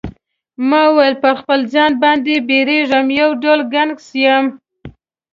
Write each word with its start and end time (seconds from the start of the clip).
ما 0.69 0.81
وویل 0.89 1.15
پر 1.23 1.33
خپل 1.39 1.59
ځان 1.73 1.91
باندی 2.01 2.35
بیریږم 2.47 3.07
یو 3.19 3.29
ډول 3.43 3.59
ګنګس 3.73 4.07
یم. 4.23 4.45